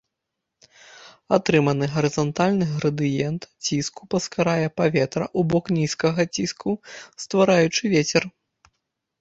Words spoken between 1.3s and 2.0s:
Атрыманы